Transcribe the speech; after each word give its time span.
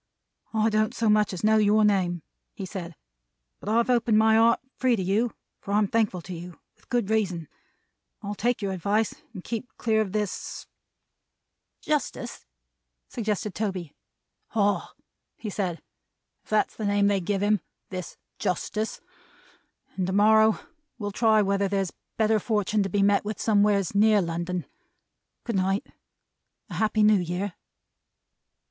"I 0.55 0.69
don't 0.71 0.95
so 0.95 1.09
much 1.11 1.31
as 1.31 1.43
know 1.43 1.57
your 1.57 1.85
name," 1.85 2.23
he 2.55 2.65
said, 2.65 2.95
"but 3.59 3.69
I've 3.69 3.87
opened 3.91 4.17
my 4.17 4.33
heart 4.35 4.59
free 4.75 4.95
to 4.95 5.03
you, 5.03 5.31
for 5.59 5.73
I'm 5.75 5.87
thankful 5.87 6.23
to 6.23 6.33
you; 6.33 6.59
with 6.75 6.89
good 6.89 7.11
reason. 7.11 7.47
I'll 8.23 8.33
take 8.33 8.63
your 8.63 8.71
advice 8.71 9.13
and 9.31 9.43
keep 9.43 9.69
clear 9.77 10.01
of 10.01 10.11
this" 10.11 10.65
"Justice," 11.83 12.47
suggested 13.09 13.53
Toby. 13.53 13.93
"Ah!" 14.55 14.91
he 15.37 15.51
said. 15.51 15.83
"If 16.43 16.49
that's 16.49 16.75
the 16.75 16.85
name 16.87 17.05
they 17.05 17.21
give 17.21 17.43
him. 17.43 17.61
This 17.91 18.17
Justice. 18.39 19.01
And 19.97 20.07
to 20.07 20.13
morrow 20.13 20.61
will 20.97 21.11
try 21.11 21.43
whether 21.43 21.67
there's 21.67 21.93
better 22.17 22.39
fortun' 22.39 22.81
to 22.81 22.89
be 22.89 23.03
met 23.03 23.23
with 23.23 23.39
somewheres 23.39 23.93
near 23.93 24.19
London. 24.19 24.65
Goodnight. 25.43 25.85
A 26.71 26.73
Happy 26.73 27.03
New 27.03 27.19
Year!" 27.19 27.53